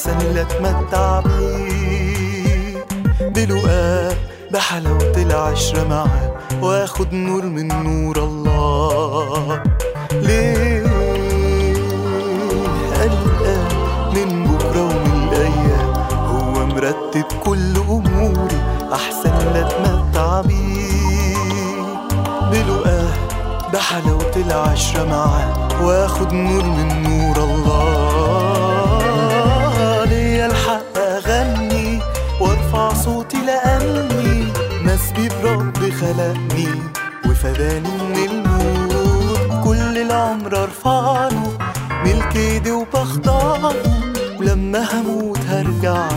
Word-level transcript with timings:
أحسن 0.00 0.34
لا 0.34 0.42
أتمتع 0.42 1.20
بيه 1.20 2.84
بلقاه 3.20 4.12
بحلاوة 4.52 5.12
العشرة 5.16 5.84
معاه 5.88 6.32
وآخد 6.62 7.12
نور 7.12 7.42
من 7.42 7.68
نور 7.68 8.16
الله. 8.16 9.62
ليه 10.12 10.82
قلقان 13.00 13.68
من 14.14 14.44
بكرة 14.44 14.82
ومن 14.84 15.28
الأيام 15.28 15.92
هو 16.12 16.66
مرتب 16.66 17.24
كل 17.44 17.76
أموري 17.76 18.60
أحسن 18.92 19.34
لا 19.52 19.68
أتمتع 19.68 20.40
بيه 20.40 21.84
بلقاه 22.50 23.12
بحلاوة 23.72 24.36
العشرة 24.36 25.04
معاه 25.04 25.84
وآخد 25.84 26.32
نور 26.32 26.64
من 26.64 27.02
نور 27.02 27.36
الله. 27.36 28.09
خلقني 36.00 36.68
وفداني 37.26 37.88
من 37.88 38.28
الموت 38.30 39.64
كل 39.64 39.98
العمر 39.98 40.62
ارفعله 40.62 41.58
ملك 42.04 42.36
ايدي 42.36 42.70
وبخضعه. 42.70 43.74
ولما 44.38 44.86
هموت 44.92 45.38
هرجع 45.48 46.08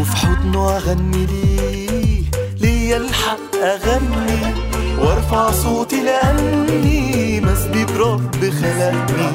وفي 0.00 0.16
حضنه 0.16 0.76
أغني 0.76 1.26
ليه. 1.26 2.22
ليا 2.60 2.96
الحق 2.96 3.54
أغني 3.62 4.54
وأرفع 4.98 5.50
صوتي 5.50 6.02
لأني 6.02 7.40
مسبي 7.40 7.84
برب 7.84 8.50
خلقني 8.60 9.30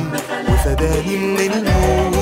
وفداني 0.49 1.17
من 1.17 1.51
الموت 1.53 2.12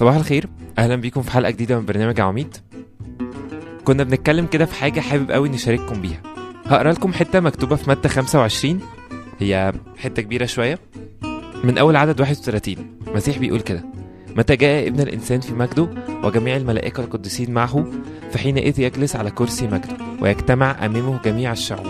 صباح 0.00 0.14
الخير. 0.14 0.46
أهلا 0.78 0.96
بيكم 0.96 1.22
في 1.22 1.30
حلقة 1.30 1.50
جديدة 1.50 1.78
من 1.78 1.86
برنامج 1.86 2.20
عواميد 2.20 2.56
كنا 3.84 4.02
بنتكلم 4.02 4.46
كده 4.46 4.64
في 4.64 4.74
حاجة 4.74 5.00
حابب 5.00 5.30
قوي 5.30 5.48
نشارككم 5.48 6.00
بيها. 6.00 6.22
هقرأ 6.66 6.92
لكم 6.92 7.12
حتة 7.12 7.40
مكتوبة 7.40 7.76
في 7.76 7.90
متى 7.90 8.08
25 8.08 8.80
هي 9.38 9.72
حتة 9.98 10.22
كبيرة 10.22 10.46
شوية. 10.46 10.78
من 11.64 11.78
أول 11.78 11.96
عدد 11.96 12.20
31 12.20 12.76
المسيح 13.08 13.38
بيقول 13.38 13.60
كده. 13.60 13.84
متى 14.36 14.56
جاء 14.56 14.88
ابن 14.88 15.00
الإنسان 15.00 15.40
في 15.40 15.54
مجده 15.54 15.88
وجميع 16.24 16.56
الملائكة 16.56 17.00
القديسين 17.00 17.50
معه 17.50 17.86
فحينئذ 18.30 18.80
يجلس 18.80 19.16
على 19.16 19.30
كرسي 19.30 19.66
مجده 19.66 19.96
ويجتمع 20.20 20.86
أمامه 20.86 21.20
جميع 21.24 21.52
الشعوب. 21.52 21.86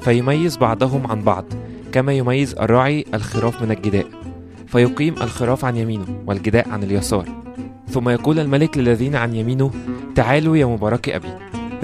فيميز 0.00 0.56
بعضهم 0.56 1.06
عن 1.06 1.22
بعض 1.22 1.44
كما 1.92 2.12
يميز 2.12 2.54
الراعي 2.54 3.04
الخراف 3.14 3.62
من 3.62 3.70
الجداء. 3.70 4.25
فيقيم 4.76 5.14
الخراف 5.22 5.64
عن 5.64 5.76
يمينه 5.76 6.06
والجداء 6.26 6.68
عن 6.68 6.82
اليسار. 6.82 7.28
ثم 7.88 8.08
يقول 8.08 8.38
الملك 8.38 8.78
للذين 8.78 9.16
عن 9.16 9.34
يمينه 9.34 9.70
تعالوا 10.14 10.56
يا 10.56 10.66
مبارك 10.66 11.08
أبي 11.08 11.28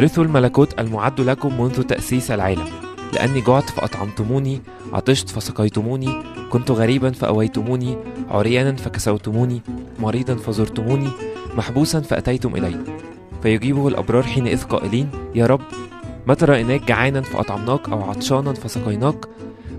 رثوا 0.00 0.24
الملكوت 0.24 0.80
المعد 0.80 1.20
لكم 1.20 1.60
منذ 1.60 1.82
تأسيس 1.82 2.30
العالم. 2.30 2.64
لأني 3.12 3.40
جعت 3.40 3.70
فأطعمتموني 3.70 4.60
عطشت 4.92 5.28
فسقيتموني 5.28 6.22
كنت 6.50 6.70
غريبا 6.70 7.10
فأويتموني 7.10 7.96
عريانا 8.30 8.76
فكسوتموني 8.76 9.60
مريضا 9.98 10.34
فزرتموني 10.34 11.08
محبوسا 11.56 12.00
فأتيتم 12.00 12.56
إلي. 12.56 12.76
فيجيبه 13.42 13.88
الأبرار 13.88 14.22
حينئذ 14.22 14.64
قائلين 14.64 15.08
يا 15.34 15.46
رب 15.46 15.60
متى 16.26 16.44
رأيناك 16.44 16.88
جعانا 16.88 17.20
فأطعمناك 17.20 17.88
أو 17.88 18.02
عطشانا 18.02 18.52
فسقيناك؟ 18.52 19.26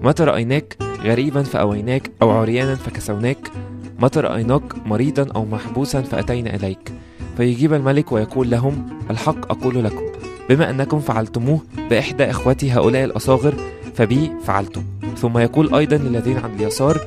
متى 0.03 0.23
رأيناك 0.23 0.77
غريبا 1.03 1.43
فأويناك 1.43 2.11
أو 2.21 2.31
عريانا 2.31 2.75
فكسوناك؟ 2.75 3.51
متى 3.99 4.19
رأيناك 4.19 4.87
مريضا 4.87 5.27
أو 5.35 5.45
محبوسا 5.45 6.01
فأتينا 6.01 6.55
إليك؟ 6.55 6.93
فيجيب 7.37 7.73
الملك 7.73 8.11
ويقول 8.11 8.49
لهم 8.49 8.87
الحق 9.09 9.51
أقول 9.51 9.83
لكم. 9.83 10.03
بما 10.49 10.69
أنكم 10.69 10.99
فعلتموه 10.99 11.59
بإحدى 11.89 12.23
إخوتي 12.23 12.71
هؤلاء 12.71 13.03
الأصاغر 13.03 13.53
فبي 13.95 14.31
فعلتم. 14.43 14.83
ثم 15.17 15.37
يقول 15.37 15.75
أيضا 15.75 15.97
للذين 15.97 16.37
عن 16.37 16.55
اليسار 16.55 16.99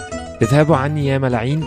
اذهبوا 0.43 0.77
عني 0.77 1.07
يا 1.07 1.19
ملعين 1.19 1.65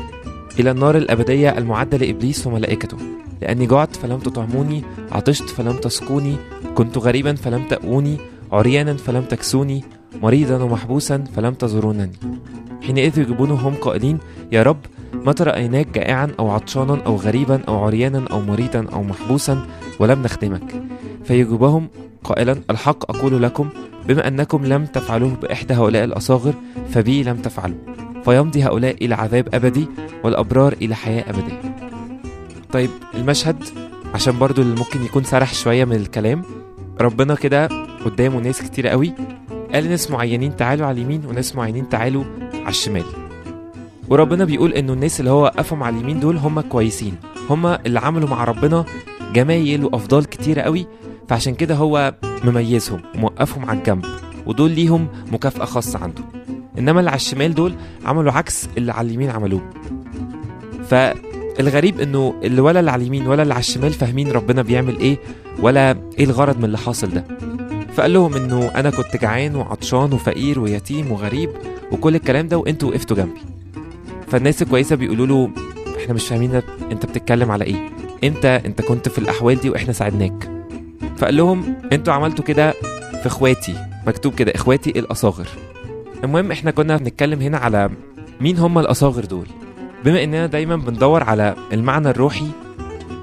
إلى 0.59 0.71
النار 0.71 0.97
الأبدية 0.97 1.57
المعدة 1.57 1.97
لإبليس 1.97 2.47
وملائكته. 2.47 2.97
لأني 3.41 3.67
جعت 3.67 3.95
فلم 3.95 4.19
تطعموني 4.19 4.83
عطشت 5.11 5.49
فلم 5.49 5.77
تسقوني 5.77 6.35
كنت 6.75 6.97
غريبا 6.97 7.35
فلم 7.35 7.63
تأووني 7.67 8.17
عريانا 8.51 8.93
فلم 8.93 9.21
تكسوني 9.21 9.83
مريضا 10.21 10.63
ومحبوسا 10.63 11.23
فلم 11.35 11.53
تزورونني. 11.53 12.11
حينئذ 12.81 13.19
يجيبونه 13.19 13.53
هم 13.55 13.73
قائلين 13.75 14.17
يا 14.51 14.63
رب 14.63 14.79
متى 15.13 15.43
رأيناك 15.43 15.87
جائعا 15.87 16.31
أو 16.39 16.49
عطشانا 16.49 17.01
أو 17.05 17.15
غريبا 17.15 17.61
أو 17.67 17.85
عريانا 17.85 18.27
أو 18.31 18.41
مريضا 18.41 18.85
أو 18.93 19.03
محبوسا 19.03 19.65
ولم 19.99 20.23
نخدمك. 20.23 20.83
فيجيبهم 21.23 21.87
قائلا 22.23 22.61
الحق 22.69 23.11
أقول 23.11 23.43
لكم 23.43 23.69
بما 24.07 24.27
أنكم 24.27 24.65
لم 24.65 24.85
تفعلوه 24.85 25.35
بإحدى 25.41 25.73
هؤلاء 25.73 26.03
الأصاغر 26.03 26.53
فبي 26.89 27.23
لم 27.23 27.37
تفعلوا. 27.37 27.77
فيمضي 28.25 28.63
هؤلاء 28.63 29.05
إلى 29.05 29.15
عذاب 29.15 29.47
أبدي 29.53 29.87
والأبرار 30.23 30.73
إلى 30.73 30.95
حياة 30.95 31.29
أبدية 31.29 31.75
طيب 32.71 32.89
المشهد 33.15 33.63
عشان 34.13 34.39
برضو 34.39 34.61
اللي 34.61 34.75
ممكن 34.75 35.03
يكون 35.03 35.23
سرح 35.23 35.53
شوية 35.53 35.85
من 35.85 35.95
الكلام 35.95 36.41
ربنا 37.01 37.35
كده 37.35 37.69
قدامه 38.05 38.39
ناس 38.39 38.61
كتير 38.61 38.87
قوي 38.87 39.13
قال 39.73 39.83
لناس 39.83 40.11
معينين 40.11 40.55
تعالوا 40.55 40.85
على 40.87 40.95
اليمين 40.97 41.25
وناس 41.25 41.55
معينين 41.55 41.89
تعالوا 41.89 42.23
على 42.53 42.69
الشمال. 42.69 43.05
وربنا 44.09 44.45
بيقول 44.45 44.73
إنه 44.73 44.93
الناس 44.93 45.19
اللي 45.19 45.31
هو 45.31 45.43
وقفهم 45.43 45.83
على 45.83 45.95
اليمين 45.95 46.19
دول 46.19 46.37
هم 46.37 46.61
كويسين. 46.61 47.15
هم 47.49 47.65
اللي 47.65 47.99
عملوا 47.99 48.29
مع 48.29 48.43
ربنا 48.43 48.85
جمايل 49.33 49.85
وافضال 49.85 50.25
كتيرة 50.25 50.61
قوي 50.61 50.87
فعشان 51.27 51.55
كده 51.55 51.75
هو 51.75 52.13
مميزهم 52.43 53.01
وموقفهم 53.15 53.69
على 53.69 53.79
الجنب 53.79 54.05
ودول 54.45 54.71
ليهم 54.71 55.07
مكافأة 55.31 55.65
خاصة 55.65 55.99
عنده. 55.99 56.23
إنما 56.77 56.99
اللي 56.99 57.09
على 57.09 57.17
الشمال 57.17 57.55
دول 57.55 57.73
عملوا 58.05 58.31
عكس 58.31 58.67
اللي 58.77 58.91
على 58.91 59.07
اليمين 59.07 59.29
عملوه. 59.29 59.69
فالغريب 60.89 61.99
إنه 61.99 62.33
اللي 62.43 62.61
ولا 62.61 62.79
اللي 62.79 62.91
على 62.91 63.01
اليمين 63.01 63.27
ولا 63.27 63.43
اللي 63.43 63.53
على 63.53 63.61
الشمال 63.61 63.93
فاهمين 63.93 64.31
ربنا 64.31 64.61
بيعمل 64.61 64.99
إيه 64.99 65.17
ولا 65.59 65.97
إيه 66.19 66.25
الغرض 66.25 66.57
من 66.57 66.65
اللي 66.65 66.77
حاصل 66.77 67.09
ده. 67.09 67.23
فقال 67.99 68.13
لهم 68.13 68.35
إنه 68.35 68.71
أنا 68.75 68.89
كنت 68.89 69.17
جعان 69.21 69.55
وعطشان 69.55 70.13
وفقير 70.13 70.59
ويتيم 70.59 71.11
وغريب 71.11 71.49
وكل 71.91 72.15
الكلام 72.15 72.47
ده 72.47 72.57
وأنتوا 72.57 72.89
وقفتوا 72.89 73.17
جنبي. 73.17 73.39
فالناس 74.27 74.61
الكويسة 74.61 74.95
بيقولوا 74.95 75.27
له 75.27 75.49
إحنا 75.97 76.13
مش 76.13 76.27
فاهمين 76.27 76.61
أنت 76.91 77.05
بتتكلم 77.05 77.51
على 77.51 77.65
إيه؟ 77.65 77.89
إمتى 78.23 78.47
أنت 78.47 78.81
كنت 78.81 79.09
في 79.09 79.17
الأحوال 79.17 79.59
دي 79.59 79.69
وإحنا 79.69 79.93
ساعدناك. 79.93 80.51
فقال 81.17 81.37
لهم 81.37 81.75
أنتوا 81.93 82.13
عملتوا 82.13 82.45
كده 82.45 82.71
في 83.21 83.25
إخواتي 83.25 83.75
مكتوب 84.07 84.35
كده 84.35 84.51
إخواتي 84.55 84.89
الأصاغر. 84.89 85.47
المهم 86.23 86.51
إحنا 86.51 86.71
كنا 86.71 86.97
بنتكلم 86.97 87.41
هنا 87.41 87.57
على 87.57 87.89
مين 88.41 88.57
هم 88.57 88.79
الأصاغر 88.79 89.25
دول. 89.25 89.47
بما 90.05 90.23
إننا 90.23 90.45
دايما 90.45 90.75
بندور 90.75 91.23
على 91.23 91.55
المعنى 91.73 92.09
الروحي 92.09 92.47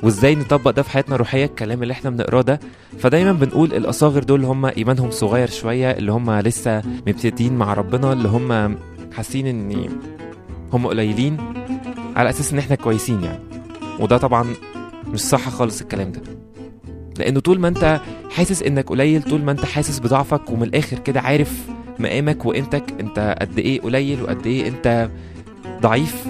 وازاي 0.02 0.34
نطبق 0.34 0.70
ده 0.70 0.82
في 0.82 0.90
حياتنا 0.90 1.14
الروحية؟ 1.14 1.44
الكلام 1.44 1.82
اللي 1.82 1.92
إحنا 1.92 2.10
بنقراه 2.10 2.42
ده. 2.42 2.60
فدايما 2.98 3.32
بنقول 3.32 3.72
الأصاغر 3.74 4.22
دول 4.22 4.44
هم 4.44 4.66
إيمانهم 4.66 5.10
صغير 5.10 5.50
شوية 5.50 5.90
اللي 5.90 6.12
هم 6.12 6.30
لسه 6.30 6.82
مبتدئين 7.06 7.52
مع 7.56 7.74
ربنا 7.74 8.12
اللي 8.12 8.28
هم 8.28 8.76
حاسين 9.12 9.46
إن 9.46 9.88
هم 10.72 10.86
قليلين 10.86 11.36
على 12.16 12.30
أساس 12.30 12.52
إن 12.52 12.58
إحنا 12.58 12.76
كويسين 12.76 13.24
يعني. 13.24 13.38
وده 14.00 14.16
طبعا 14.18 14.46
مش 15.12 15.20
صح 15.20 15.48
خالص 15.48 15.80
الكلام 15.80 16.12
ده. 16.12 16.20
لأنه 17.18 17.40
طول 17.40 17.60
ما 17.60 17.68
أنت 17.68 18.00
حاسس 18.30 18.62
إنك 18.62 18.88
قليل 18.88 19.22
طول 19.22 19.42
ما 19.42 19.52
أنت 19.52 19.64
حاسس 19.64 19.98
بضعفك 19.98 20.50
ومن 20.50 20.62
الآخر 20.62 20.98
كده 20.98 21.20
عارف 21.20 21.66
مقامك 21.98 22.46
وقيمتك 22.46 22.84
أنت 23.00 23.36
قد 23.40 23.58
إيه 23.58 23.80
قليل 23.80 24.22
وقد 24.22 24.46
إيه 24.46 24.68
أنت 24.68 25.08
ضعيف 25.80 26.24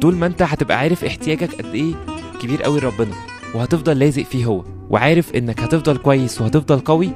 طول 0.00 0.14
ما 0.14 0.26
أنت 0.26 0.42
هتبقى 0.42 0.78
عارف 0.78 1.04
احتياجك 1.04 1.54
قد 1.54 1.74
إيه 1.74 1.94
كبير 2.42 2.62
قوي 2.62 2.80
لربنا 2.80 3.14
وهتفضل 3.54 3.98
لازق 3.98 4.22
فيه 4.22 4.44
هو 4.44 4.64
وعارف 4.90 5.34
إنك 5.34 5.60
هتفضل 5.60 5.96
كويس 5.96 6.40
وهتفضل 6.40 6.78
قوي 6.80 7.10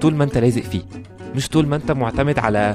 طول 0.00 0.14
ما 0.14 0.24
أنت 0.24 0.38
لازق 0.38 0.62
فيه. 0.62 0.82
مش 1.34 1.48
طول 1.48 1.66
ما 1.66 1.76
أنت 1.76 1.92
معتمد 1.92 2.38
على 2.38 2.74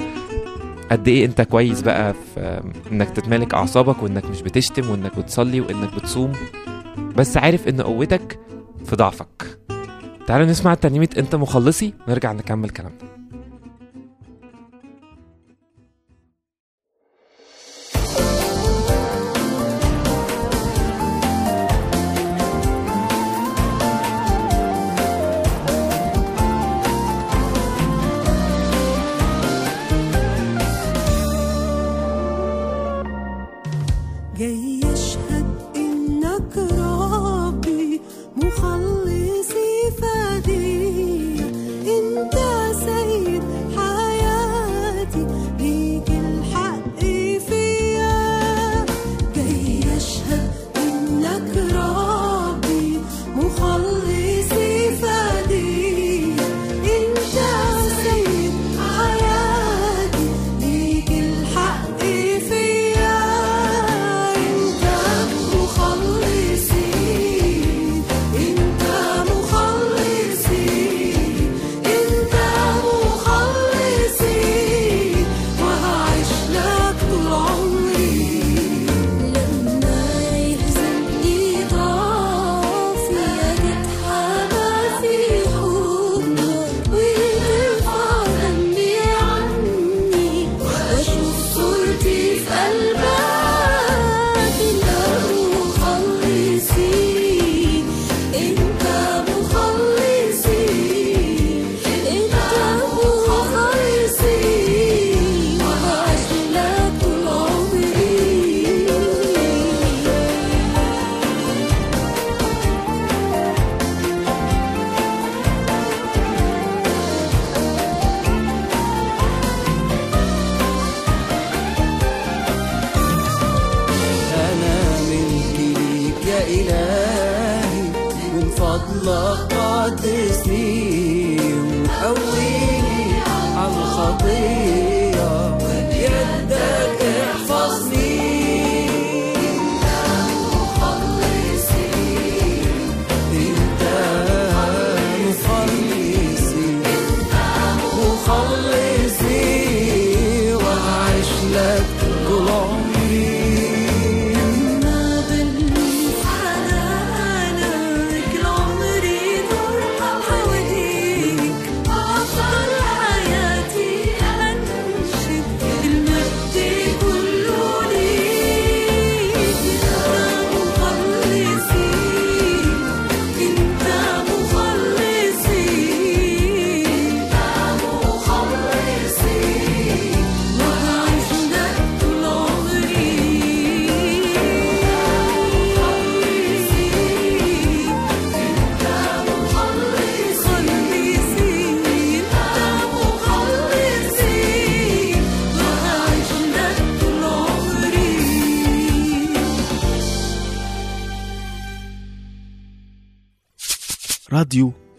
قد 0.92 1.08
إيه 1.08 1.26
أنت 1.26 1.42
كويس 1.42 1.82
بقى 1.82 2.14
في 2.14 2.62
إنك 2.92 3.10
تتمالك 3.10 3.54
أعصابك 3.54 4.04
وإنك 4.04 4.26
مش 4.26 4.42
بتشتم 4.42 4.90
وإنك 4.90 5.20
بتصلي 5.20 5.62
وإنك 5.62 5.96
بتصوم 5.96 6.34
بس 7.18 7.38
عارف 7.38 7.68
إن 7.68 7.82
قوتك 7.82 8.40
في 8.86 8.96
ضعفك. 8.96 9.60
تعالوا 10.28 10.46
نسمع 10.48 10.74
ترنيمة 10.74 11.10
أنت 11.18 11.36
مخلصي 11.36 11.94
نرجع 12.08 12.32
نكمل 12.32 12.70
كلامنا. 12.70 12.98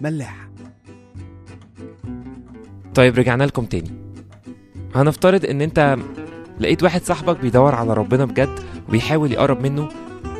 ملاح. 0.02 0.48
طيب 2.94 3.18
رجعنا 3.18 3.44
لكم 3.44 3.64
تاني. 3.64 3.90
هنفترض 4.94 5.44
إن 5.44 5.60
أنت 5.60 5.96
لقيت 6.60 6.82
واحد 6.82 7.02
صاحبك 7.02 7.40
بيدور 7.40 7.74
على 7.74 7.94
ربنا 7.94 8.24
بجد 8.24 8.60
وبيحاول 8.88 9.32
يقرب 9.32 9.62
منه 9.62 9.88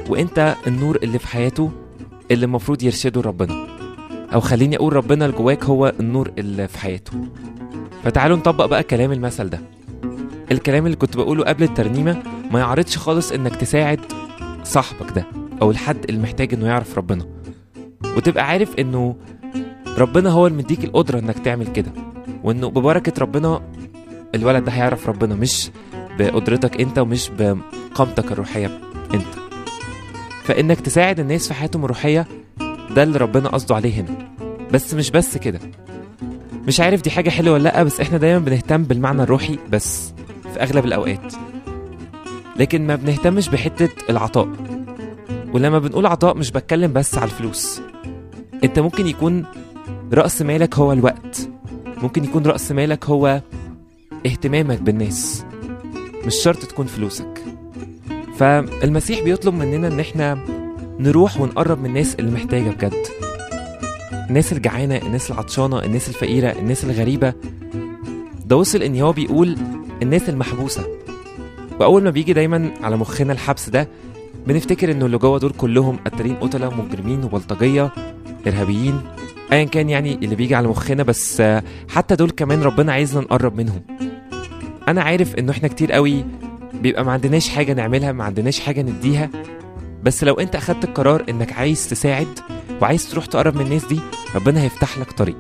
وأنت 0.09 0.57
النور 0.67 0.97
اللي 1.03 1.19
في 1.19 1.27
حياته 1.27 1.71
اللي 2.31 2.45
المفروض 2.47 2.83
يرشده 2.83 3.21
ربنا. 3.21 3.67
أو 4.35 4.41
خليني 4.41 4.77
أقول 4.77 4.93
ربنا 4.93 5.25
اللي 5.27 5.37
جواك 5.37 5.65
هو 5.65 5.93
النور 6.01 6.33
اللي 6.39 6.69
في 6.69 6.79
حياته. 6.79 7.13
فتعالوا 8.05 8.37
نطبق 8.37 8.67
بقى 8.67 8.83
كلام 8.83 9.13
المثل 9.13 9.51
ده. 9.51 9.61
الكلام 10.53 10.87
اللي 10.87 10.97
كنت 10.97 11.17
بقوله 11.17 11.45
قبل 11.45 11.63
الترنيمة 11.63 12.23
ما 12.51 12.59
يعرضش 12.59 12.99
خالص 12.99 13.33
إنك 13.33 13.57
تساعد 13.57 14.01
صاحبك 14.65 15.11
ده 15.13 15.27
أو 15.63 15.71
الحد 15.71 16.05
اللي 16.09 16.23
محتاج 16.23 16.55
إنه 16.55 16.67
يعرف 16.67 16.99
ربنا. 16.99 17.27
وتبقى 18.17 18.47
عارف 18.49 18.79
إنه 18.79 19.17
ربنا 19.99 20.31
هو 20.31 20.47
اللي 20.47 20.59
مديك 20.59 20.85
القدرة 20.85 21.19
إنك 21.19 21.39
تعمل 21.39 21.67
كده. 21.67 21.93
وإنه 22.45 22.71
ببركة 22.71 23.13
ربنا 23.21 23.61
الولد 24.35 24.65
ده 24.65 24.73
هيعرف 24.73 25.09
ربنا 25.09 25.35
مش 25.35 25.71
بقدرتك 26.19 26.81
أنت 26.81 26.99
ومش 26.99 27.31
بقامتك 27.39 28.33
الروحية 28.33 28.81
أنت. 29.15 29.27
فإنك 30.45 30.81
تساعد 30.81 31.21
الناس 31.21 31.49
في 31.49 31.55
حياتهم 31.55 31.85
الروحية 31.85 32.27
ده 32.97 33.03
اللي 33.03 33.19
ربنا 33.19 33.49
قصده 33.49 33.75
عليه 33.75 34.01
هنا. 34.01 34.29
بس 34.73 34.95
مش 34.95 35.11
بس 35.11 35.37
كده. 35.37 35.61
مش 36.67 36.81
عارف 36.81 37.03
دي 37.03 37.11
حاجة 37.11 37.31
حلوة 37.31 37.55
ولا 37.55 37.63
لأ 37.63 37.83
بس 37.83 38.01
إحنا 38.01 38.19
دايما 38.19 38.39
بنهتم 38.39 38.83
بالمعنى 38.85 39.23
الروحي 39.23 39.59
بس 39.71 40.13
في 40.55 40.63
أغلب 40.63 40.85
الأوقات. 40.85 41.33
لكن 42.57 42.87
ما 42.87 42.97
بنهتمش 42.97 43.49
بحتة 43.49 43.89
العطاء. 44.11 44.49
ولما 45.53 45.79
بنقول 45.79 46.07
عطاء 46.07 46.37
مش 46.37 46.51
بتكلم 46.51 46.93
بس 46.93 47.15
على 47.19 47.25
الفلوس. 47.25 47.81
أنت 48.65 48.79
ممكن 48.79 49.07
يكون 49.07 49.45
رأس 50.15 50.43
مالك 50.43 50.79
هو 50.79 50.93
الوقت. 50.93 51.49
ممكن 52.03 52.25
يكون 52.25 52.47
رأس 52.47 52.73
مالك 52.73 53.05
هو 53.05 53.41
اهتمامك 54.27 54.81
بالناس 54.81 55.45
مش 56.27 56.35
شرط 56.35 56.65
تكون 56.65 56.87
فلوسك. 56.87 57.45
فالمسيح 58.37 59.21
بيطلب 59.23 59.55
مننا 59.55 59.89
إن 59.89 60.01
إحنا 60.01 60.39
نروح 60.99 61.41
ونقرب 61.41 61.79
من 61.79 61.87
الناس 61.87 62.15
اللي 62.15 62.31
محتاجة 62.31 62.71
بجد. 62.71 63.07
الناس 64.29 64.53
الجعانة 64.53 64.97
الناس 64.97 65.31
العطشانة 65.31 65.83
الناس 65.85 66.09
الفقيرة 66.09 66.51
الناس 66.59 66.85
الغريبة. 66.85 67.33
ده 68.47 68.57
وصل 68.57 68.83
إن 68.83 69.01
هو 69.01 69.13
بيقول 69.13 69.57
الناس 70.03 70.29
المحبوسة. 70.29 70.85
وأول 71.81 72.05
ما 72.05 72.11
بيجي 72.11 72.33
دايما 72.33 72.71
على 72.83 72.97
مخنا 72.97 73.33
الحبس 73.33 73.69
ده 73.69 73.89
بنفتكر 74.47 74.91
إنه 74.91 75.07
اللي 75.07 75.19
جوه 75.19 75.39
دول 75.39 75.51
كلهم 75.51 75.97
قتالين 75.97 76.37
قتلة 76.37 76.71
مجرمين 76.83 77.25
وبلطجية 77.25 77.91
إرهابيين. 78.47 79.01
أيا 79.53 79.65
كان 79.65 79.91
يعني 79.91 80.15
اللي 80.15 80.35
بيجي 80.35 80.55
على 80.55 80.69
مخنا 80.69 81.03
بس 81.03 81.43
حتى 81.89 82.17
دول 82.17 82.31
كمان 82.31 82.63
ربنا 82.63 82.93
عايزنا 82.93 83.21
نقرب 83.21 83.57
منهم. 83.57 83.83
أنا 84.89 85.03
عارف 85.03 85.35
إنه 85.35 85.53
إحنا 85.53 85.69
كتير 85.69 85.93
قوي 85.93 86.25
بيبقى 86.75 87.05
ما 87.05 87.13
عندناش 87.13 87.49
حاجة 87.49 87.73
نعملها 87.73 88.13
ما 88.13 88.25
عندناش 88.25 88.61
حاجة 88.61 88.83
نديها 88.83 89.31
بس 90.03 90.25
لو 90.25 90.35
أنت 90.35 90.57
أخدت 90.57 90.85
القرار 90.85 91.25
إنك 91.29 91.53
عايز 91.53 91.89
تساعد 91.89 92.39
وعايز 92.83 93.11
تروح 93.11 93.27
تقرب 93.27 93.57
من 93.57 93.61
الناس 93.67 93.85
دي 93.85 94.01
ربنا 94.35 94.63
هيفتح 94.63 94.99
لك 94.99 95.13
طريق. 95.13 95.37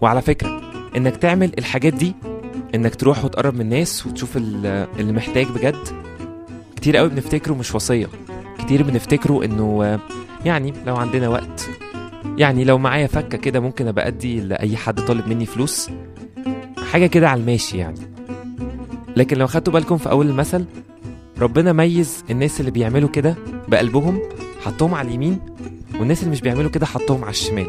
وعلى 0.00 0.22
فكرة 0.22 0.60
إنك 0.96 1.16
تعمل 1.16 1.52
الحاجات 1.58 1.92
دي 1.94 2.14
إنك 2.74 2.94
تروح 2.94 3.24
وتقرب 3.24 3.54
من 3.54 3.60
الناس 3.60 4.06
وتشوف 4.06 4.36
ال- 4.36 4.86
اللي 4.98 5.12
محتاج 5.12 5.46
بجد 5.46 5.76
كتير 6.76 6.96
قوي 6.96 7.08
بنفتكره 7.08 7.54
مش 7.54 7.74
وصية. 7.74 8.06
كتير 8.58 8.82
بنفتكره 8.82 9.44
آه، 9.84 10.00
يعني 10.44 10.74
لو 10.86 10.96
عندنا 10.96 11.28
وقت 11.28 11.68
يعني 12.40 12.64
لو 12.64 12.78
معايا 12.78 13.06
فكة 13.06 13.38
كده 13.38 13.60
ممكن 13.60 13.88
أبقى 13.88 14.06
أدي 14.06 14.40
لأي 14.40 14.76
حد 14.76 15.00
طالب 15.00 15.28
مني 15.28 15.46
فلوس؟ 15.46 15.90
حاجة 16.92 17.06
كده 17.06 17.28
على 17.28 17.40
الماشي 17.40 17.78
يعني. 17.78 18.00
لكن 19.16 19.36
لو 19.38 19.46
خدتوا 19.46 19.72
بالكم 19.72 19.98
في 19.98 20.10
أول 20.10 20.28
المثل 20.28 20.64
ربنا 21.38 21.72
ميز 21.72 22.24
الناس 22.30 22.60
اللي 22.60 22.70
بيعملوا 22.70 23.08
كده 23.08 23.36
بقلبهم 23.68 24.20
حطهم 24.64 24.94
على 24.94 25.08
اليمين 25.08 25.38
والناس 25.98 26.20
اللي 26.20 26.30
مش 26.30 26.40
بيعملوا 26.40 26.70
كده 26.70 26.86
حطهم 26.86 27.22
على 27.22 27.30
الشمال. 27.30 27.66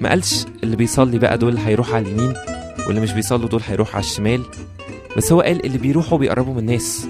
ما 0.00 0.08
قالش 0.08 0.44
اللي 0.64 0.76
بيصلي 0.76 1.18
بقى 1.18 1.38
دول 1.38 1.56
هيروحوا 1.56 1.94
على 1.94 2.08
اليمين 2.08 2.34
واللي 2.86 3.00
مش 3.00 3.12
بيصلوا 3.12 3.48
دول 3.48 3.60
هيروحوا 3.68 3.94
على 3.94 4.04
الشمال. 4.04 4.42
بس 5.16 5.32
هو 5.32 5.40
قال 5.40 5.66
اللي 5.66 5.78
بيروحوا 5.78 6.18
بيقربوا 6.18 6.52
من 6.52 6.58
الناس. 6.58 7.06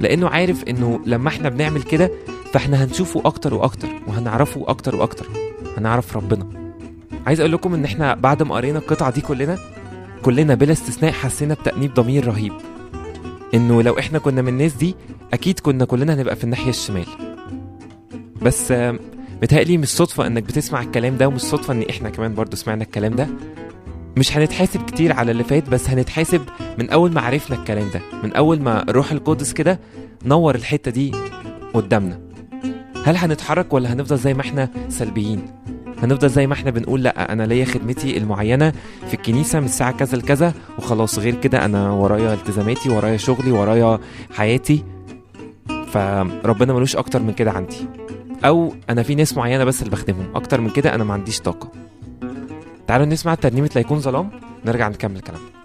لأنه 0.00 0.28
عارف 0.28 0.64
إنه 0.64 1.00
لما 1.06 1.28
إحنا 1.28 1.48
بنعمل 1.48 1.82
كده 1.82 2.10
فإحنا 2.52 2.84
هنشوفه 2.84 3.22
أكتر 3.24 3.54
وأكتر 3.54 3.88
وهنعرفه 4.06 4.64
أكتر 4.68 4.96
وأكتر. 4.96 5.45
هنعرف 5.76 6.16
ربنا. 6.16 6.46
عايز 7.26 7.40
أقول 7.40 7.52
لكم 7.52 7.74
إن 7.74 7.84
إحنا 7.84 8.14
بعد 8.14 8.42
ما 8.42 8.54
قرينا 8.54 8.78
القطعة 8.78 9.10
دي 9.12 9.20
كلنا 9.20 9.58
كلنا 10.22 10.54
بلا 10.54 10.72
استثناء 10.72 11.12
حسينا 11.12 11.54
بتأنيب 11.54 11.94
ضمير 11.94 12.26
رهيب. 12.26 12.52
إنه 13.54 13.82
لو 13.82 13.98
إحنا 13.98 14.18
كنا 14.18 14.42
من 14.42 14.48
الناس 14.48 14.72
دي 14.72 14.94
أكيد 15.32 15.60
كنا 15.60 15.84
كلنا 15.84 16.14
هنبقى 16.14 16.36
في 16.36 16.44
الناحية 16.44 16.70
الشمال. 16.70 17.06
بس 18.42 18.72
متهيألي 19.42 19.78
مش 19.78 19.88
صدفة 19.88 20.26
إنك 20.26 20.42
بتسمع 20.42 20.80
الكلام 20.82 21.16
ده 21.16 21.28
ومش 21.28 21.40
صدفة 21.40 21.72
إن 21.72 21.82
إحنا 21.90 22.10
كمان 22.10 22.34
برضو 22.34 22.56
سمعنا 22.56 22.82
الكلام 22.84 23.14
ده. 23.14 23.28
مش 24.16 24.36
هنتحاسب 24.36 24.82
كتير 24.82 25.12
على 25.12 25.30
اللي 25.30 25.44
فات 25.44 25.68
بس 25.68 25.90
هنتحاسب 25.90 26.42
من 26.78 26.90
أول 26.90 27.12
ما 27.12 27.20
عرفنا 27.20 27.56
الكلام 27.56 27.90
ده. 27.94 28.00
من 28.22 28.32
أول 28.32 28.62
ما 28.62 28.82
الروح 28.82 29.12
القدس 29.12 29.52
كده 29.52 29.80
نور 30.24 30.54
الحتة 30.54 30.90
دي 30.90 31.12
قدامنا. 31.74 32.20
هل 33.04 33.16
هنتحرك 33.16 33.72
ولا 33.72 33.92
هنفضل 33.92 34.18
زي 34.18 34.34
ما 34.34 34.40
إحنا 34.40 34.70
سلبيين؟ 34.88 35.42
هنفضل 36.02 36.28
زي 36.28 36.46
ما 36.46 36.52
إحنا 36.52 36.70
بنقول 36.70 37.02
لأ 37.02 37.32
أنا 37.32 37.42
ليا 37.42 37.64
خدمتي 37.64 38.16
المعينة 38.16 38.72
في 39.08 39.14
الكنيسة 39.14 39.60
من 39.60 39.66
الساعة 39.66 39.92
كذا 39.92 40.18
لكذا 40.18 40.54
وخلاص 40.78 41.18
غير 41.18 41.34
كده 41.34 41.64
أنا 41.64 41.90
ورايا 41.90 42.34
التزاماتي 42.34 42.90
ورايا 42.90 43.16
شغلي 43.16 43.50
ورايا 43.50 43.98
حياتي. 44.30 44.84
فربنا 45.92 46.72
ملوش 46.72 46.96
أكتر 46.96 47.22
من 47.22 47.32
كده 47.32 47.50
عندي. 47.50 47.76
أو 48.44 48.74
أنا 48.90 49.02
في 49.02 49.14
ناس 49.14 49.36
معينة 49.36 49.64
بس 49.64 49.82
اللي 49.82 49.90
بخدمهم. 49.90 50.36
أكتر 50.36 50.60
من 50.60 50.70
كده 50.70 50.94
أنا 50.94 51.04
ما 51.04 51.14
عنديش 51.14 51.40
طاقة. 51.40 51.72
تعالوا 52.86 53.06
نسمع 53.06 53.34
ترنيمه 53.34 53.70
لا 53.74 53.80
يكون 53.80 54.00
ظلام 54.00 54.30
نرجع 54.64 54.88
نكمل 54.88 55.20
كلامنا. 55.20 55.55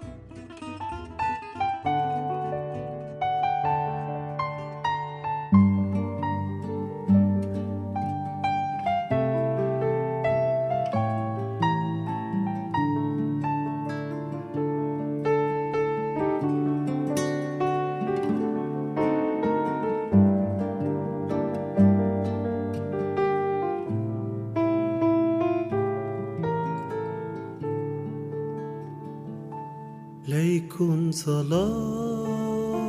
ظلام 31.26 32.82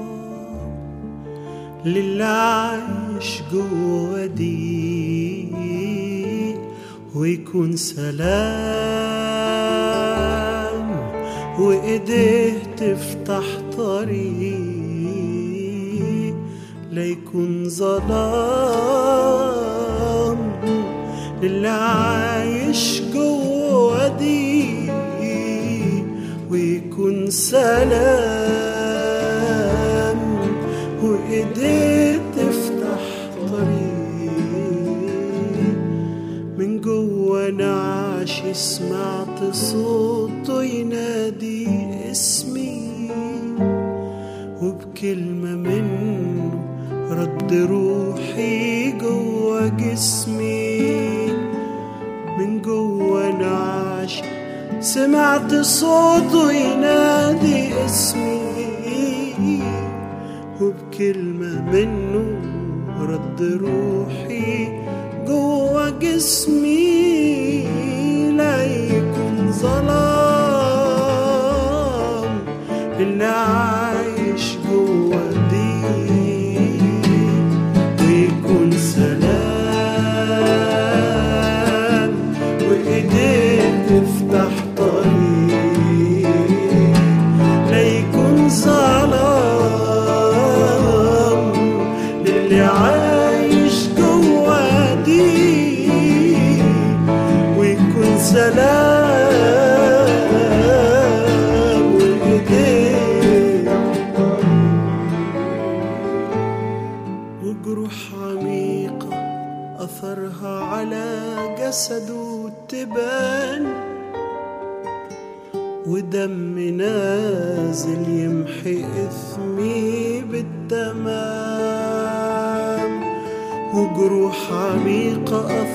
للي 1.86 2.24
عايش 2.24 3.42
جوا 3.54 4.26
دي 4.26 5.48
ويكون 7.16 7.76
سلام 7.76 8.14
وايديه 11.60 12.64
تفتح 12.78 13.44
طريق 13.78 14.74
ليكن 16.92 17.70
ظلام 17.70 19.14
للي 21.42 21.68
عايش 21.68 23.03
سلام 27.34 28.54
وايديه 31.04 32.22
تفتح 32.38 33.02
طريق. 33.52 34.32
من 36.58 36.82
جوا 36.82 37.50
نعش 37.50 38.44
سمعت 38.52 39.44
صوته 39.52 40.64
ينادي 40.64 41.68
اسمي. 42.12 43.10
وبكلمة 44.62 45.56
منه 45.56 46.52
رد 47.12 47.54
روحي 47.54 48.92
جوا 48.92 49.68
جسمي. 49.68 50.82
من 52.40 52.62
جوا 52.62 53.32
نعش 53.32 54.22
سمعت 54.84 55.56
صوته 55.56 56.52
ينادي 56.52 57.86
اسمي. 57.86 59.64
وبكلمة 60.62 61.72
منه 61.72 62.26
رد 63.00 63.40
روحي 63.64 64.68
جوا 65.28 65.90
جسمي 65.90 67.64
لا 68.38 68.64
يكون 68.64 69.52
ظلام. 69.52 70.13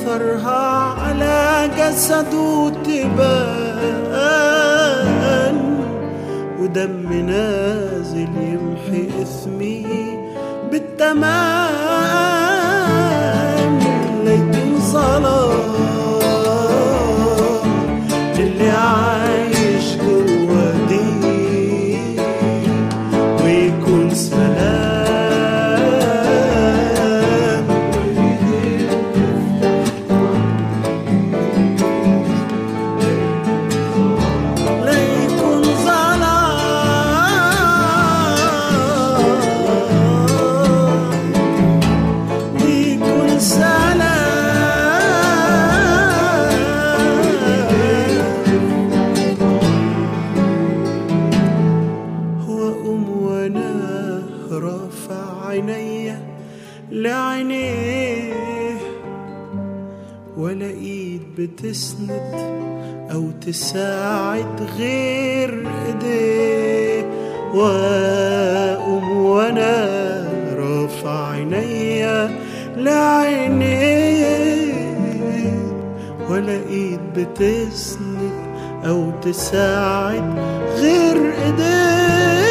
أثرها 0.09 0.95
على 1.05 1.71
جسده 1.79 2.71
تبان 2.85 3.99
ودم 6.61 7.13
نازل 7.13 8.29
يمحي 8.41 9.05
إثمي 9.23 9.87
بالتمام. 10.71 11.48
عينيا 72.87 74.39
لعينيه 74.39 75.59
ولا 76.31 76.53
إيد 76.71 77.01
بتسند 77.17 78.33
أو 78.85 79.11
تساعد 79.23 80.39
غير 80.77 81.17
إيديه 81.45 82.48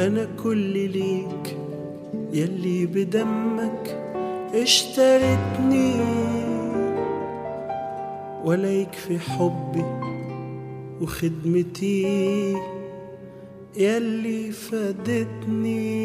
أنا 0.00 0.28
كل 0.42 0.90
ليك 0.90 1.56
يلي 2.32 2.86
بدمك 2.86 3.96
اشترتني. 4.54 5.94
ولا 8.44 8.72
يكفي 8.72 9.18
حبي 9.18 9.84
وخدمتي 11.00 12.56
يلي 13.76 14.52
فادتني. 14.52 16.04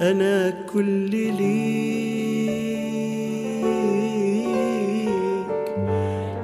أنا 0.00 0.64
كل 0.74 1.10
ليك 1.10 1.42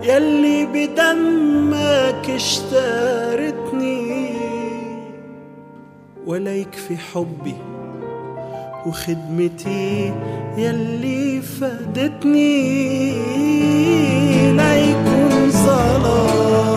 يلي 0.02 0.66
بدمك 0.66 2.30
اشترتني. 2.30 3.57
ولا 6.28 6.54
يكفي 6.56 6.96
حبي 6.96 7.54
وخدمتي 8.86 10.12
يلي 10.56 11.42
فادتني 11.42 12.52
لا 14.52 14.76
يكون 14.76 15.50
ظلام 15.50 16.67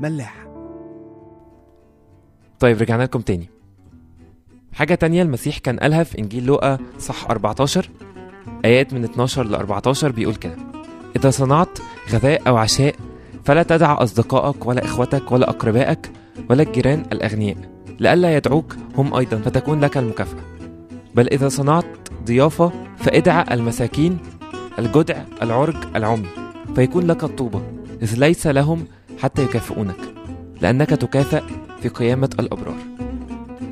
ملاح 0.00 0.46
طيب 2.60 2.80
رجعنا 2.82 3.02
لكم 3.02 3.20
تاني. 3.20 3.50
حاجة 4.72 4.94
تانية 4.94 5.22
المسيح 5.22 5.58
كان 5.58 5.78
قالها 5.78 6.02
في 6.04 6.18
إنجيل 6.18 6.46
لوقا 6.46 6.78
صح 6.98 7.30
14 7.30 7.90
آيات 8.64 8.94
من 8.94 9.04
12 9.04 9.46
ل 9.46 9.54
14 9.54 10.12
بيقول 10.12 10.34
كده 10.34 10.56
إذا 11.16 11.30
صنعت 11.30 11.78
غذاء 12.10 12.48
أو 12.48 12.56
عشاء 12.56 12.94
فلا 13.44 13.62
تدع 13.62 14.02
أصدقائك 14.02 14.66
ولا 14.66 14.84
إخوتك 14.84 15.32
ولا 15.32 15.50
أقربائك 15.50 16.10
ولا 16.50 16.62
الجيران 16.62 17.04
الأغنياء 17.12 17.56
لئلا 18.00 18.36
يدعوك 18.36 18.76
هم 18.96 19.14
أيضا 19.14 19.36
فتكون 19.38 19.80
لك 19.80 19.96
المكافأة. 19.98 20.40
بل 21.14 21.28
إذا 21.28 21.48
صنعت 21.48 21.84
ضيافة 22.24 22.72
فادع 22.96 23.44
المساكين 23.50 24.18
الجدع 24.78 25.22
العرج 25.42 25.76
العمي 25.96 26.28
فيكون 26.74 27.06
لك 27.06 27.24
الطوبة 27.24 27.62
إذ 28.02 28.14
ليس 28.18 28.46
لهم 28.46 28.84
حتى 29.22 29.42
يكافئونك 29.42 29.96
لأنك 30.60 30.90
تكافئ 30.90 31.42
في 31.82 31.88
قيامة 31.88 32.30
الأبرار. 32.40 32.76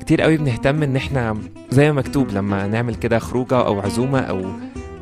كتير 0.00 0.22
قوي 0.22 0.36
بنهتم 0.36 0.82
إن 0.82 0.96
إحنا 0.96 1.36
زي 1.70 1.92
ما 1.92 1.98
مكتوب 2.00 2.30
لما 2.30 2.66
نعمل 2.66 2.94
كده 2.94 3.18
خروجة 3.18 3.56
أو 3.60 3.80
عزومة 3.80 4.18
أو 4.20 4.42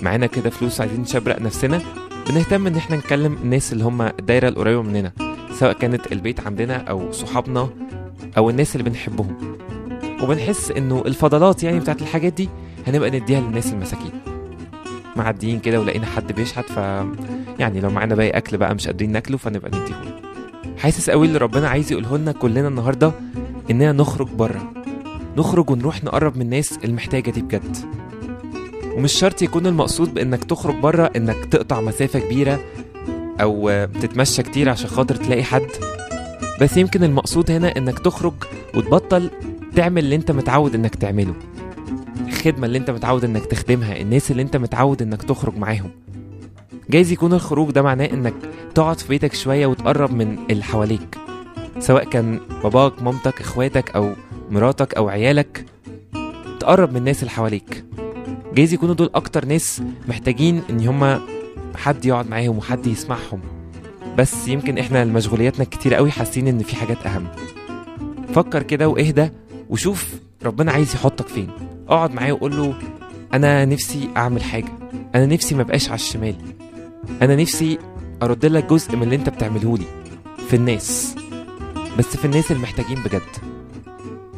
معانا 0.03 0.27
كده 0.27 0.51
فلوس 0.51 0.81
عايزين 0.81 1.01
نشبرق 1.01 1.41
نفسنا 1.41 1.81
بنهتم 2.29 2.67
إن 2.67 2.77
إحنا 2.77 2.97
نكلم 2.97 3.37
الناس 3.43 3.73
اللي 3.73 3.85
هم 3.85 4.03
الدايرة 4.03 4.49
القريبة 4.49 4.83
مننا 4.83 5.13
سواء 5.53 5.73
كانت 5.73 6.13
البيت 6.13 6.47
عندنا 6.47 6.77
أو 6.77 7.13
صحابنا 7.13 7.69
أو 8.37 8.51
الناس 8.51 8.77
اللي 8.77 8.91
بنحبهم. 8.91 9.57
وبنحس 10.23 10.71
إنه 10.71 11.03
الفضلات 11.07 11.63
يعني 11.63 11.81
بتاعت 11.81 12.03
الحاجات 12.03 12.33
دي 12.33 12.49
هنبقى 12.87 13.11
نديها 13.11 13.41
للناس 13.41 13.73
المساكين. 13.73 14.13
معديين 15.17 15.61
كده 15.61 15.81
ولقينا 15.81 16.07
حد 16.07 16.33
بيشحت 16.33 16.65
ف 16.65 16.77
يعني 17.59 17.81
لو 17.81 17.91
معانا 17.91 18.15
باقي 18.15 18.31
أكل 18.31 18.57
بقى 18.57 18.75
مش 18.75 18.87
قادرين 18.87 19.13
ناكله 19.13 19.37
فنبقى 19.37 19.69
نديهوله 19.71 20.24
حاسس 20.85 21.11
قوي 21.11 21.27
اللي 21.27 21.39
ربنا 21.39 21.69
عايز 21.69 21.93
يقوله 21.93 22.17
لنا 22.17 22.33
كلنا 22.33 22.69
النهارده 22.69 23.13
إننا 23.71 23.93
نخرج 23.93 24.29
بره. 24.29 24.73
نخرج 25.37 25.71
ونروح 25.71 26.05
نقرب 26.05 26.37
من 26.37 26.43
الناس 26.43 26.79
المحتاجة 26.85 27.31
دي 27.31 27.43
بجد. 27.43 27.77
ومش 28.97 29.13
شرط 29.13 29.43
يكون 29.43 29.67
المقصود 29.67 30.15
بإنك 30.15 30.45
تخرج 30.45 30.75
بره 30.75 31.11
إنك 31.17 31.45
تقطع 31.45 31.81
مسافة 31.81 32.19
كبيرة 32.19 32.61
أو 33.41 33.69
آه، 33.69 33.85
تتمشى 33.85 34.43
كتير 34.43 34.69
عشان 34.69 34.89
خاطر 34.89 35.17
تلاقي 35.17 35.45
حد. 35.45 35.67
بس 36.61 36.77
يمكن 36.77 37.05
المقصود 37.05 37.51
هنا 37.51 37.77
إنك 37.77 37.99
تخرج 37.99 38.35
وتبطل 38.75 39.31
تعمل 39.77 40.05
اللي 40.05 40.17
أنت 40.17 40.31
متعود 40.31 40.75
إنك 40.75 40.95
تعمله. 40.95 41.35
الخدمة 42.29 42.67
اللي 42.67 42.79
أنت 42.79 42.91
متعود 42.91 43.25
إنك 43.25 43.47
تخدمها 43.47 44.01
الناس 44.01 44.31
اللي 44.31 44.43
أنت 44.43 44.57
متعود 44.57 45.03
إنك 45.03 45.23
تخرج 45.23 45.57
معاهم. 45.57 45.91
جايز 46.91 47.13
يكون 47.13 47.33
الخروج 47.33 47.71
ده 47.71 47.83
معناه 47.83 48.07
إنك 48.07 48.35
تقعد 48.75 49.01
في 49.01 49.09
بيتك 49.09 49.35
شوية 49.35 49.67
وتقرب 49.67 50.13
من 50.13 50.39
اللي 50.51 50.65
حواليك. 50.65 51.19
سواء 51.79 52.05
كان 52.05 52.41
باباك 52.63 53.03
مامتك 53.03 53.41
إخواتك 53.41 53.91
أو 53.97 54.13
مراتك 54.51 54.95
أو 54.95 55.09
عيالك 55.09 55.65
تقرب 56.61 56.91
من 56.91 56.97
الناس 56.97 57.21
اللي 57.21 57.31
حواليك. 57.31 57.85
جايز 58.55 58.73
يكونوا 58.73 58.95
دول 58.95 59.11
أكتر 59.15 59.45
ناس 59.45 59.83
محتاجين 60.09 60.63
إن 60.71 60.87
هما 60.87 61.21
حد 61.77 62.05
يقعد 62.05 62.29
معاهم 62.29 62.59
وحد 62.59 62.87
يسمعهم. 62.87 63.41
بس 64.19 64.49
يمكن 64.49 64.79
إحنا 64.79 65.05
لمشغولياتنا 65.05 65.65
كتير 65.65 65.95
قوي 65.95 66.11
حاسين 66.11 66.49
إن 66.49 66.59
في 66.59 66.77
حاجات 66.77 67.07
أهم. 67.07 67.27
فكر 68.35 68.63
كده 68.63 68.89
واهدى 68.89 69.29
وشوف 69.71 70.15
ربنا 70.45 70.73
عايز 70.73 70.95
يحطك 70.95 71.29
فين. 71.29 71.51
اقعد 71.89 72.15
معاه 72.15 72.33
وقول 72.33 72.57
له 72.57 72.75
أنا 73.35 73.65
نفسي 73.65 74.09
أعمل 74.17 74.43
حاجة. 74.43 74.73
أنا 75.15 75.27
نفسي 75.27 75.55
ما 75.55 75.63
بقاش 75.63 75.89
على 75.89 75.95
الشمال. 75.95 76.35
أنا 77.23 77.37
نفسي 77.37 77.79
أرد 78.23 78.47
لك 78.47 78.71
جزء 78.71 78.97
من 78.97 79.03
اللي 79.03 79.17
أنت 79.17 79.29
بتعمله 79.29 79.79
لي 79.79 79.85
في 80.49 80.57
الناس 80.57 81.15
بس 81.99 82.17
في 82.17 82.25
الناس 82.25 82.53
المحتاجين 82.53 82.99
بجد. 83.03 83.21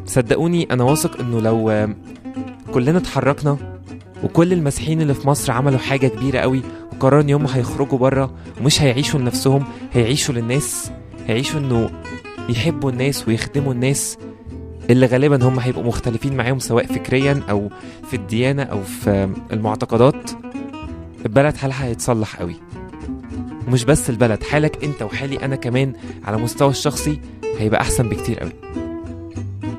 صدقوني 0.07 0.69
أنا 0.71 0.85
واثق 0.85 1.21
إنه 1.21 1.41
لو 1.41 1.89
كلنا 2.75 2.99
اتحركنا 2.99 3.81
وكل 4.25 4.53
المسيحيين 4.53 5.03
اللي 5.03 5.15
في 5.15 5.29
مصر 5.29 5.53
عملوا 5.53 5.79
حاجة 5.79 6.07
كبيرة 6.07 6.39
قوي 6.39 6.63
وقرروا 6.93 7.21
إن 7.23 7.31
هم 7.31 7.47
هيخرجوا 7.47 7.99
بره 7.99 8.35
ومش 8.61 8.83
هيعيشوا 8.83 9.21
لنفسهم 9.21 9.65
هيعيشوا 9.93 10.35
للناس 10.35 10.91
هيعيشوا 11.27 11.61
إنه 11.61 11.91
يحبوا 12.49 12.91
الناس 12.91 13.29
ويخدموا 13.29 13.73
الناس 13.73 14.19
اللي 14.91 15.07
غالبا 15.07 15.49
هم 15.49 15.59
هيبقوا 15.61 15.85
مختلفين 15.85 16.37
معاهم 16.37 16.59
سواء 16.59 16.87
فكريا 16.87 17.43
أو 17.51 17.69
في 18.11 18.17
الديانة 18.17 18.63
أو 18.63 18.83
في 18.83 19.29
المعتقدات. 19.53 20.31
البلد 21.27 21.57
حالها 21.57 21.85
هيتصلح 21.85 22.37
قوي. 22.37 22.57
ومش 23.69 23.85
بس 23.85 24.11
البلد 24.11 24.43
حالك 24.43 24.85
انت 24.85 25.03
وحالي 25.03 25.37
أنا 25.45 25.57
كمان 25.57 25.93
على 26.25 26.37
مستوى 26.37 26.71
الشخصي 26.71 27.21
هيبقى 27.59 27.81
احسن 27.81 28.09
بكتير 28.09 28.39
قوي. 28.41 28.53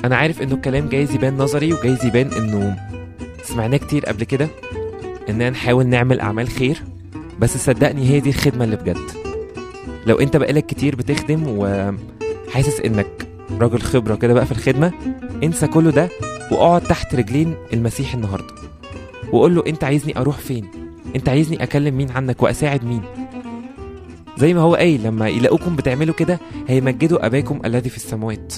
أنا 0.05 0.15
عارف 0.15 0.41
انه 0.41 0.55
الكلام 0.55 0.89
جايز 0.89 1.15
يبان 1.15 1.37
نظري 1.37 1.73
وجايز 1.73 2.05
يبان 2.05 2.33
انه 2.33 2.77
سمعناه 3.43 3.77
كتير 3.77 4.05
قبل 4.05 4.23
كده 4.23 4.47
اننا 5.29 5.49
نحاول 5.49 5.87
نعمل 5.87 6.19
اعمال 6.19 6.47
خير 6.49 6.83
بس 7.39 7.57
صدقني 7.57 8.09
هي 8.09 8.19
دي 8.19 8.29
الخدمة 8.29 8.63
اللي 8.63 8.75
بجد. 8.75 8.97
لو 10.07 10.15
انت 10.15 10.37
بقالك 10.37 10.65
كتير 10.65 10.95
بتخدم 10.95 11.43
وحاسس 11.47 12.79
انك 12.79 13.07
راجل 13.59 13.81
خبرة 13.81 14.15
كده 14.15 14.33
بقى 14.33 14.45
في 14.45 14.51
الخدمة 14.51 14.91
انسى 15.43 15.67
كله 15.67 15.91
ده 15.91 16.09
واقعد 16.51 16.81
تحت 16.81 17.15
رجلين 17.15 17.55
المسيح 17.73 18.13
النهارده. 18.13 18.53
وقول 19.31 19.55
له 19.55 19.63
انت 19.67 19.83
عايزني 19.83 20.17
أروح 20.17 20.37
فين؟ 20.37 20.65
انت 21.15 21.29
عايزني 21.29 21.63
اكلم 21.63 21.97
مين 21.97 22.11
عنك 22.11 22.43
واساعد 22.43 22.85
مين؟ 22.85 23.01
زي 24.37 24.53
ما 24.53 24.61
هو 24.61 24.75
قايل 24.75 25.03
لما 25.03 25.27
يلاقوكم 25.27 25.75
بتعملوا 25.75 26.15
كده 26.15 26.39
هيمجدوا 26.67 27.25
أباكم 27.25 27.59
الذي 27.65 27.89
في 27.89 27.97
السماوات. 27.97 28.53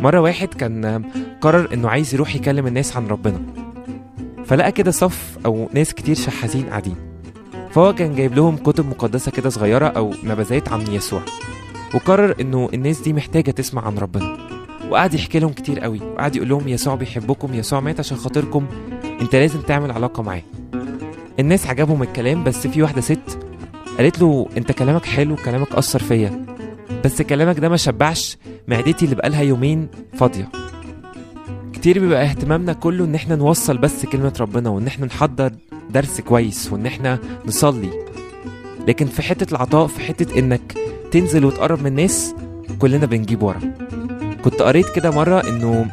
مرة 0.00 0.20
واحد 0.20 0.48
كان 0.48 1.04
قرر 1.40 1.74
إنه 1.74 1.88
عايز 1.88 2.14
يروح 2.14 2.34
يكلم 2.36 2.66
الناس 2.66 2.96
عن 2.96 3.06
ربنا. 3.06 3.40
فلقى 4.44 4.72
كده 4.72 4.90
صف 4.90 5.38
أو 5.46 5.68
ناس 5.74 5.94
كتير 5.94 6.14
شحاتين 6.14 6.66
قاعدين. 6.66 6.96
فهو 7.70 7.94
كان 7.94 8.14
جايب 8.14 8.34
لهم 8.34 8.56
كتب 8.56 8.86
مقدسة 8.86 9.30
كده 9.30 9.50
صغيرة 9.50 9.86
أو 9.86 10.14
نبذات 10.24 10.68
عن 10.68 10.92
يسوع. 10.92 11.22
وقرر 11.94 12.34
إنه 12.40 12.68
الناس 12.74 13.00
دي 13.00 13.12
محتاجة 13.12 13.50
تسمع 13.50 13.86
عن 13.86 13.98
ربنا. 13.98 14.36
وقعد 14.90 15.14
يحكي 15.14 15.38
لهم 15.38 15.52
كتير 15.52 15.80
قوي. 15.80 16.00
وقعد 16.00 16.36
يقول 16.36 16.48
لهم 16.48 16.68
يسوع 16.68 16.94
بيحبكم 16.94 17.54
يسوع 17.54 17.80
مات 17.80 18.00
عشان 18.00 18.16
خاطركم. 18.16 18.66
انت 19.20 19.36
لازم 19.36 19.60
تعمل 19.60 19.90
علاقة 19.90 20.22
معاه. 20.22 20.42
الناس 21.40 21.66
عجبهم 21.66 22.02
الكلام 22.02 22.44
بس 22.44 22.66
في 22.66 22.82
واحدة 22.82 23.00
ست 23.00 23.38
قالت 23.98 24.20
له 24.20 24.48
أنت 24.56 24.72
كلامك 24.72 25.04
حلو 25.04 25.36
كلامك 25.36 25.74
أثر 25.74 25.98
فيا 26.02 26.46
بس 27.04 27.22
كلامك 27.22 27.58
ده 27.60 27.68
ما 27.68 27.76
شبعش 27.76 28.36
معدتي 28.68 29.04
اللي 29.04 29.16
بقالها 29.16 29.42
يومين 29.42 29.88
فاضية. 30.14 30.48
كتير 31.72 31.98
بيبقى 31.98 32.22
اهتمامنا 32.22 32.72
كله 32.72 33.04
إن 33.04 33.14
إحنا 33.14 33.36
نوصل 33.36 33.78
بس 33.78 34.06
كلمة 34.06 34.32
ربنا 34.40 34.70
وإن 34.70 34.86
إحنا 34.86 35.06
نحضر 35.06 35.52
درس 35.90 36.20
كويس 36.20 36.72
وإن 36.72 36.86
إحنا 36.86 37.18
نصلي. 37.46 37.90
لكن 38.88 39.06
في 39.06 39.22
حتة 39.22 39.50
العطاء 39.52 39.86
في 39.86 40.00
حتة 40.00 40.38
إنك 40.38 40.74
تنزل 41.10 41.44
وتقرب 41.44 41.80
من 41.80 41.86
الناس 41.86 42.34
كلنا 42.78 43.06
بنجيب 43.06 43.42
ورا. 43.42 43.60
كنت 44.44 44.62
قريت 44.62 44.88
كده 44.88 45.10
مرة 45.10 45.48
إنه 45.48 45.86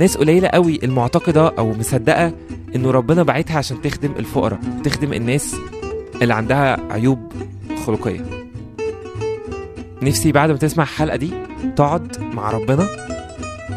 ناس 0.00 0.16
قليلة 0.16 0.48
قوي 0.48 0.80
المعتقدة 0.82 1.48
أو 1.58 1.72
مصدقة 1.72 2.32
إنه 2.76 2.90
ربنا 2.90 3.22
بعتها 3.22 3.58
عشان 3.58 3.82
تخدم 3.82 4.12
الفقراء 4.18 4.60
تخدم 4.84 5.12
الناس 5.12 5.56
اللي 6.22 6.34
عندها 6.34 6.92
عيوب 6.92 7.32
خلقية. 7.86 8.24
نفسي 10.02 10.32
بعد 10.32 10.50
ما 10.50 10.56
تسمع 10.56 10.84
الحلقة 10.84 11.16
دي 11.16 11.30
تقعد 11.76 12.18
مع 12.34 12.50
ربنا 12.50 12.88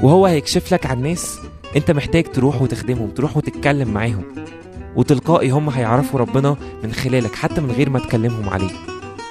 وهو 0.04 0.26
هيكشف 0.26 0.74
لك 0.74 0.86
عن 0.86 1.02
ناس 1.02 1.40
أنت 1.76 1.92
محتاج 1.92 2.24
تروح 2.24 2.62
وتخدمهم 2.62 3.10
تروح 3.10 3.38
وتتكلم 3.38 3.92
معاهم. 3.94 4.24
وتلقائي 4.96 5.50
هم 5.50 5.70
هيعرفوا 5.70 6.20
ربنا 6.20 6.56
من 6.84 6.92
خلالك 6.94 7.36
حتى 7.36 7.62
من 7.62 7.72
غير 7.72 7.90
ما 7.90 8.00
تكلمهم 8.00 8.50
عليه. 8.50 8.70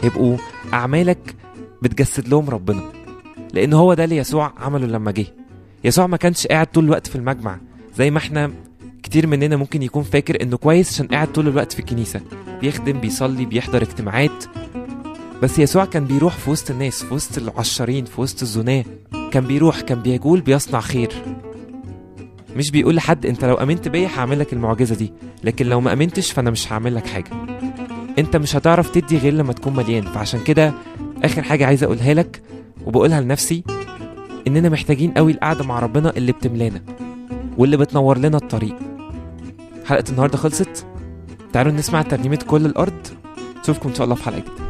يبقوا 0.03 0.37
أعمالك 0.73 1.35
بتجسد 1.83 2.29
لهم 2.29 2.51
ربنا 2.51 2.81
لأن 3.53 3.73
هو 3.73 3.95
ده 3.95 4.05
اللي 4.05 4.17
يسوع 4.17 4.53
عمله 4.59 4.87
لما 4.87 5.11
جه. 5.11 5.27
يسوع 5.87 6.07
ما 6.07 6.17
كانش 6.17 6.47
قاعد 6.47 6.67
طول 6.67 6.85
الوقت 6.85 7.07
في 7.07 7.17
المجمع 7.17 7.59
زي 7.97 8.11
ما 8.11 8.19
إحنا 8.19 8.53
كتير 9.03 9.27
مننا 9.27 9.57
ممكن 9.57 9.83
يكون 9.83 10.03
فاكر 10.03 10.43
إنه 10.43 10.57
كويس 10.57 10.93
عشان 10.93 11.07
قاعد 11.07 11.33
طول 11.33 11.49
الوقت 11.49 11.73
في 11.73 11.79
الكنيسة. 11.81 12.21
بيخدم 12.61 13.01
بيصلي 13.01 13.45
بيحضر 13.47 13.83
اجتماعات. 13.83 14.45
بس 15.43 15.59
يسوع 15.59 15.85
كان 15.85 16.05
بيروح 16.05 16.35
في 16.37 16.51
وسط 16.51 16.71
الناس 16.71 17.05
في 17.05 17.15
وسط 17.15 17.39
العشارين 17.39 18.05
في 18.05 18.21
وسط 18.21 18.43
الزناة. 18.43 18.85
كان 19.33 19.47
بيروح 19.47 19.81
كان 19.81 20.03
بيجول 20.03 20.41
بيصنع 20.41 20.81
خير. 20.81 21.13
مش 22.57 22.71
بيقول 22.71 22.95
لحد 22.95 23.27
أنت 23.27 23.45
لو 23.45 23.55
آمنت 23.55 23.89
بيا 23.89 24.09
هعمل 24.17 24.39
لك 24.39 24.53
المعجزة 24.53 24.95
دي 24.95 25.13
لكن 25.45 25.67
لو 25.67 25.81
ما 25.81 25.93
آمنتش 25.93 26.33
فأنا 26.33 26.51
مش 26.51 26.73
هعمل 26.73 26.95
لك 26.95 27.07
حاجة. 27.07 27.31
أنت 28.19 28.37
مش 28.37 28.57
هتعرف 28.57 28.91
تدي 28.91 29.19
غير 29.19 29.33
لما 29.33 29.53
تكون 29.53 29.77
مليان. 29.77 30.03
فعشان 30.03 30.45
كده 30.45 30.75
آخر 31.23 31.43
حاجة 31.43 31.67
عايز 31.67 31.85
أقولها 31.85 32.15
لك 32.15 32.43
وبقولها 32.87 33.21
لنفسي 33.21 33.65
إننا 34.47 34.69
محتاجين 34.69 35.11
قوي 35.13 35.33
القعدة 35.33 35.65
مع 35.65 35.79
ربنا 35.79 36.17
اللي 36.17 36.33
بتملانا 36.33 36.81
واللي 37.59 37.77
بتنور 37.77 38.19
لنا 38.19 38.37
الطريق. 38.37 38.77
حلقة 39.87 40.05
النهارده 40.11 40.37
خلصت. 40.37 40.87
تعالوا 41.53 41.73
نسمع 41.73 42.03
ترنيمة 42.03 42.39
كل 42.47 42.67
الأرض. 42.67 43.07
نشوفكم 43.61 43.89
إن 43.89 43.95
شاء 43.95 44.05
الله 44.05 44.15
في 44.15 44.23
حلقة 44.25 44.39
جديدة. 44.39 44.66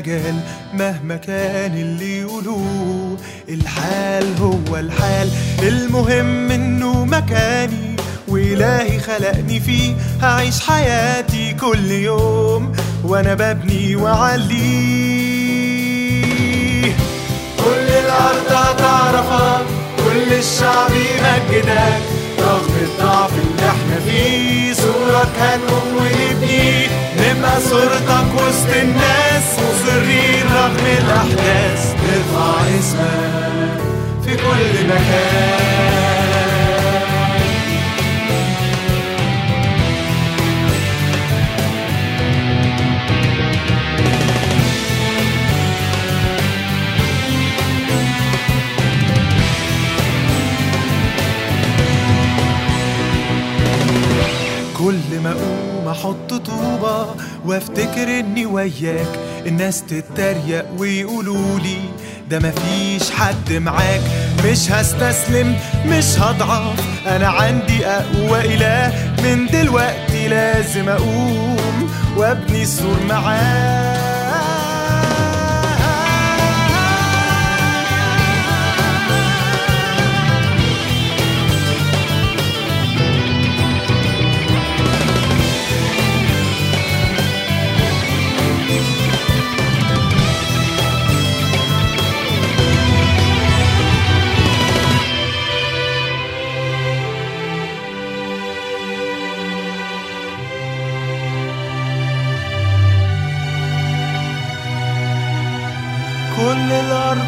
ومفيش 0.00 0.08
ليك 0.08 0.08
مجال 0.08 0.40
مهما 0.74 1.16
كان 1.16 1.72
اللي 1.74 2.20
يقولوه. 2.20 3.16
الحال 3.48 4.36
هو 4.40 4.76
الحال 4.76 5.30
المهم 5.62 6.50
إنه 6.50 7.04
مكاني. 7.04 7.96
وإلهي 8.28 8.98
خلقني 9.00 9.60
فيه 9.60 9.94
هعيش 10.22 10.60
حياتي 10.60 11.52
كل 11.52 11.90
يوم. 11.90 12.72
وأنا 13.04 13.34
ببني 13.34 13.96
وأعليه. 13.96 14.56
كل 17.58 17.88
الأرض 18.04 18.52
هتعرفك 18.52 19.66
كل 19.96 20.32
الشعب 20.32 20.90
يمجدك. 20.90 22.19
رغم 22.50 22.74
الضعف 22.82 23.30
اللي 23.32 23.66
إحنا 23.70 23.96
فيه 24.06 24.72
صورك 24.72 25.34
هنقوم 25.40 25.96
ونبني. 25.96 26.86
نبقى 27.18 27.60
صورتك 27.60 28.28
وسط 28.34 28.70
الناس 28.82 29.46
مصرين 29.58 30.46
رغم 30.54 30.86
الأحداث. 30.98 31.94
نرفع 32.04 32.60
اسمك 32.78 33.80
في 34.24 34.32
كل 34.36 34.86
مكان. 34.86 36.19
كل 54.90 55.20
ما 55.20 55.30
أقوم 55.32 55.88
أحط 55.88 56.34
طوبة 56.34 57.06
وأفتكر 57.44 58.20
إني 58.20 58.46
وياك. 58.46 59.06
الناس 59.46 59.82
تتريق 59.82 60.64
ويقولوا 60.78 61.58
لي 61.58 61.76
ده 62.30 62.38
مفيش 62.38 63.10
حد 63.10 63.52
معاك. 63.52 64.00
مش 64.44 64.70
هستسلم 64.72 65.56
مش 65.86 66.04
هضعف 66.18 66.80
أنا 67.06 67.28
عندي 67.28 67.86
أقوى 67.86 68.40
إله. 68.54 68.92
من 69.24 69.46
دلوقتي 69.46 70.28
لازم 70.28 70.88
أقوم 70.88 71.90
وأبني 72.16 72.62
السور 72.62 72.96
معاه 73.08 73.89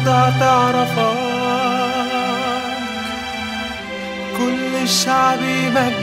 الأرض 0.07 0.09
هتعرفك 0.09 1.17
كل 4.37 4.75
الشعب 4.83 5.41
يمجدك 5.41 6.02